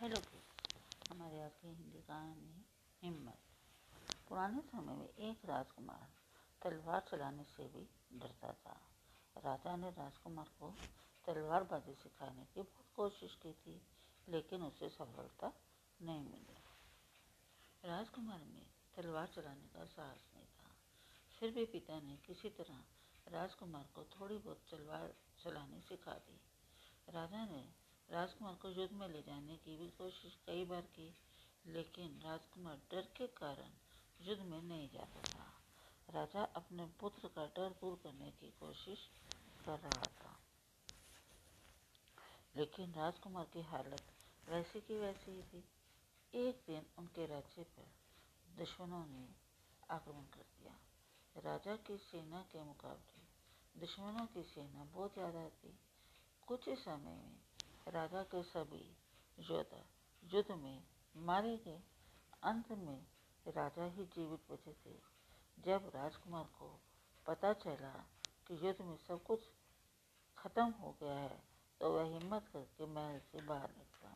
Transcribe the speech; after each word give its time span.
Hello 0.00 0.16
kids, 0.16 1.12
हमारे 1.12 1.40
आज 1.40 1.50
की 1.50 1.68
हिंदी 1.68 1.98
कहानी 1.98 2.52
है 2.52 2.64
हिम्मत। 3.02 3.38
पुराने 4.28 4.60
समय 4.60 4.94
में 4.94 5.30
एक 5.30 5.44
राजकुमार 5.44 6.08
तलवार 6.62 7.00
चलाने 7.10 7.44
से 7.44 7.64
भी 7.64 7.88
डरता 8.18 8.52
था। 8.52 8.80
राजा 9.36 9.76
ने 9.76 9.90
राजकुमार 9.90 10.44
को 10.44 10.74
तलवारबाजी 11.26 11.94
सिखाने 11.94 12.44
की 12.44 12.62
बहुत 12.62 12.86
कोशिश 12.96 13.38
की 13.42 13.52
थी, 13.52 13.82
लेकिन 14.28 14.62
उसे 14.62 14.88
सफलता 14.88 15.52
नहीं 16.02 16.24
मिली। 16.24 16.56
राजकुमार 17.84 18.38
में 18.38 18.66
तलवार 18.96 19.26
चलाने 19.26 19.68
का 19.68 19.84
साहस 19.84 20.28
नहीं 20.34 20.46
था। 20.46 20.74
फिर 21.38 21.50
भी 21.50 21.64
पिता 21.64 22.00
ने 22.00 22.16
किसी 22.16 22.48
तरह 22.48 22.84
राजकुमार 23.28 23.88
को 23.94 24.04
थोड़ी 24.04 24.38
बहुत 24.38 24.62
तलवार 24.70 25.14
चलानी 25.44 25.80
सिखा 25.80 26.14
दी। 26.14 26.40
राजा 27.08 27.44
ने 27.44 27.79
राजकुमार 28.10 28.54
को 28.54 28.68
युद्ध 28.68 28.92
में 28.92 29.08
ले 29.08 29.22
जाने 29.22 29.56
की 29.56 29.76
भी 29.76 29.86
कोशिश 29.88 30.38
कई 30.46 30.64
बार 30.64 30.80
की, 30.80 31.14
लेकिन 31.66 32.20
राजकुमार 32.24 32.76
डर 32.90 33.02
के 33.16 33.26
कारण 33.26 33.70
युद्ध 34.20 34.42
में 34.42 34.62
नहीं 34.62 34.88
जाता 34.88 35.22
था। 35.22 35.46
राजा 36.08 36.42
अपने 36.56 36.86
पुत्र 37.00 37.28
का 37.28 37.46
डर 37.46 37.68
दूर 37.68 38.00
करने 38.02 38.30
की 38.30 38.50
कोशिश 38.60 38.98
कर 39.66 39.78
रहा 39.78 40.06
था। 40.06 40.36
लेकिन 42.56 42.92
राजकुमार 42.92 43.44
की 43.44 43.62
हालत 43.62 44.02
वैसी 44.48 44.80
की 44.80 44.98
वैसी 44.98 45.30
ही 45.30 45.42
थी। 45.42 45.64
एक 46.34 46.62
दिन 46.66 46.86
उनके 46.98 47.26
राज्य 47.26 47.62
पर 47.62 47.92
दुश्मनों 48.58 49.06
ने 49.06 49.28
आक्रमण 49.90 50.24
कर 50.34 50.44
दिया। 50.58 50.74
राजा 51.36 51.76
की 51.76 51.96
सेना 51.98 52.42
के 52.42 52.64
मुकाबले 52.64 53.80
दुश्मनों 53.80 54.26
की 54.26 54.42
सेना 54.42 54.84
बहुत 54.84 55.14
ज़्यादा 55.14 55.48
थी। 55.48 55.78
कुछ 56.46 56.68
ही 56.68 56.76
समय 56.76 57.14
में 57.14 57.49
राजा 57.86 58.22
के 58.24 58.42
सभी 58.42 58.84
योद्धा 59.38 59.84
युद्ध 60.22 60.50
में 60.52 60.82
मारे 61.16 61.56
गए। 61.56 61.80
अंत 62.42 62.72
में 62.72 63.06
राजा 63.46 63.84
ही 63.86 64.04
जीवित 64.06 64.40
बचे 64.50 64.72
थे। 64.84 64.94
जब 65.58 65.90
राजकुमार 65.94 66.44
को 66.58 66.68
पता 67.26 67.52
चला 67.52 67.92
कि 68.46 68.54
युद्ध 68.66 68.80
में 68.80 68.96
सब 68.96 69.22
कुछ 69.22 69.40
खत्म 70.38 70.64
हो 70.72 70.94
गया 71.00 71.14
है 71.14 71.42
तो 71.80 71.92
वह 71.92 72.04
हिम्मत 72.04 72.48
करके 72.52 72.86
महल 72.86 73.18
से 73.20 73.40
बाहर 73.40 73.70
निकला। 73.78 74.14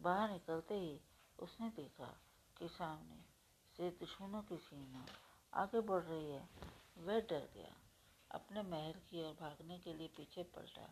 बाहर 0.00 0.30
निकलते 0.30 0.74
ही 0.74 1.00
उसने 1.38 1.68
देखा 1.70 2.12
कि 2.56 2.68
सामने 2.68 3.24
से 3.76 3.90
दुश्मनों 3.90 4.42
की 4.42 4.56
सेना 4.58 5.06
आगे 5.52 5.80
बढ़ 5.80 6.02
रही 6.02 6.30
है। 6.30 6.48
वह 6.98 7.20
डर 7.20 7.48
गया। 7.54 7.74
अपने 8.30 8.62
महल 8.62 8.92
की 8.92 9.22
ओर 9.22 9.32
भागने 9.40 9.78
के 9.78 9.92
लिए 9.94 10.08
पीछे 10.08 10.42
पलटा 10.42 10.88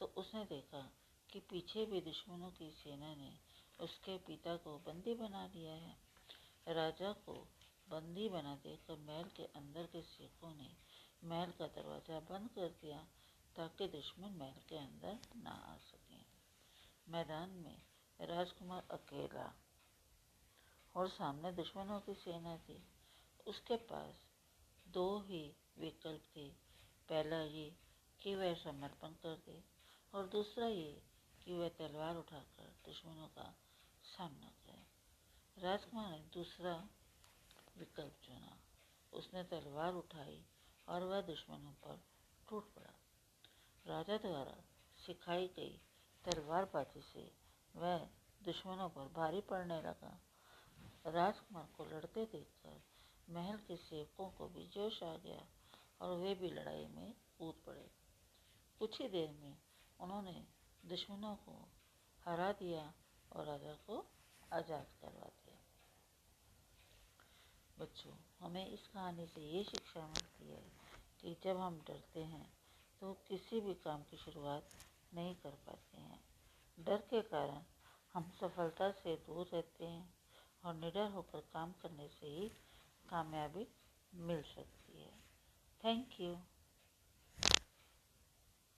तो 0.00 0.06
उसने 0.16 0.44
देखा 0.44 0.82
कि 1.34 1.40
पीछे 1.40 1.84
भी 1.86 2.00
दुश्मनों 2.00 2.50
की 2.50 2.70
सेना 2.70 3.14
ने 3.14 3.30
उसके 3.80 4.16
पिता 4.18 4.56
को 4.56 4.76
बंदी 4.78 5.14
बना 5.14 5.46
लिया 5.46 5.72
है। 5.74 5.96
राजा 6.68 7.12
को 7.12 7.32
बंदी 7.88 8.28
बना 8.28 8.54
देकर 8.54 8.98
महल 8.98 9.30
के 9.36 9.44
अंदर 9.56 9.86
के 9.86 10.02
सिखों 10.02 10.54
ने 10.54 10.68
महल 11.24 11.50
का 11.50 11.66
दरवाज़ा 11.66 12.20
बंद 12.20 12.48
कर 12.48 12.68
दिया 12.82 12.98
ताकि 13.56 13.88
दुश्मन 13.88 14.36
महल 14.38 14.60
के 14.68 14.76
अंदर 14.76 15.18
ना 15.36 15.50
आ 15.50 15.76
सके। 15.76 16.20
मैदान 17.12 17.50
में 17.58 17.82
राजकुमार 18.20 18.86
अकेला 18.90 19.52
और 20.94 21.08
सामने 21.08 21.52
दुश्मनों 21.52 22.00
की 22.00 22.14
सेना 22.14 22.56
थी। 22.58 22.78
उसके 23.46 23.76
पास 23.76 24.26
दो 24.88 25.06
ही 25.20 25.42
विकल्प 25.78 26.22
थे। 26.36 26.48
पहला 27.08 27.42
ये 27.42 27.66
कि 28.20 28.34
वह 28.34 28.54
समर्पण 28.54 29.12
कर 29.22 29.42
दे 29.46 29.62
और 30.14 30.26
दूसरा 30.26 30.66
ये 30.66 31.13
कि 31.44 31.54
वह 31.54 31.68
तलवार 31.68 32.16
उठाकर 32.16 32.76
दुश्मनों 32.86 33.28
का 33.28 33.54
सामना 34.04 34.48
करे। 34.48 35.62
राजकुमार 35.62 36.10
ने 36.10 36.18
दूसरा 36.18 36.88
विकल्प 37.78 38.18
चुना। 38.24 38.58
उसने 39.12 39.44
तलवार 39.44 39.94
उठाई 39.94 40.44
और 40.88 41.02
वह 41.02 41.20
दुश्मनों 41.20 41.72
पर 41.72 42.02
टूट 42.48 42.74
पड़ा। 42.74 42.94
राजा 43.86 44.16
द्वारा 44.16 44.64
सिखाई 44.96 45.48
गई 45.48 45.80
तलवारबाजी 46.24 47.00
से 47.00 47.32
वह 47.76 48.08
दुश्मनों 48.42 48.88
पर 48.88 49.08
भारी 49.08 49.40
पड़ने 49.40 49.82
लगा। 49.82 50.20
राजकुमार 51.06 51.66
को 51.76 51.84
लड़ते 51.84 52.24
देखकर 52.24 52.82
महल 53.28 53.56
के 53.56 53.76
सेवकों 53.76 54.30
को 54.30 54.48
भी 54.48 54.66
जोश 54.66 55.02
आ 55.02 55.16
गया 55.16 55.46
और 56.00 56.18
वे 56.18 56.34
भी 56.34 56.50
लड़ाई 56.50 56.86
में 56.86 57.14
कूद 57.38 57.54
पड़े। 57.66 57.90
कुछ 58.78 59.00
ही 59.00 59.08
देर 59.08 59.30
में 59.32 59.56
उन्होंने 60.00 60.53
दुश्मनों 60.84 61.34
को 61.36 61.52
हरा 62.26 62.50
दिया 62.52 62.92
और 63.32 63.46
राजा 63.46 63.72
को 63.86 64.04
आज़ाद 64.52 64.86
करवा 65.02 65.28
दिया। 65.36 65.58
बच्चों, 67.78 68.12
हमें 68.40 68.66
इस 68.66 68.86
कहानी 68.88 69.26
से 69.26 69.40
ये 69.42 69.62
शिक्षा 69.64 70.06
मिलती 70.06 70.50
है 70.50 70.62
कि 71.20 71.36
जब 71.44 71.56
हम 71.56 71.78
डरते 71.88 72.20
हैं 72.24 72.46
तो 73.00 73.12
किसी 73.28 73.60
भी 73.60 73.74
काम 73.74 74.02
की 74.02 74.16
शुरुआत 74.16 74.70
नहीं 75.12 75.34
कर 75.34 75.54
पाते 75.66 75.98
हैं। 75.98 76.20
डर 76.78 77.00
के 77.10 77.20
कारण 77.22 77.62
हम 78.14 78.30
सफलता 78.40 78.90
से 78.92 79.14
दूर 79.26 79.46
रहते 79.46 79.86
हैं 79.86 80.14
और 80.64 80.74
निडर 80.74 81.10
होकर 81.10 81.40
काम 81.52 81.72
करने 81.72 82.08
से 82.10 82.26
ही 82.26 82.48
कामयाबी 83.04 83.66
मिल 84.12 84.42
सकती 84.44 85.02
है। 85.02 85.12
Thank 85.80 86.20
you. 86.20 86.34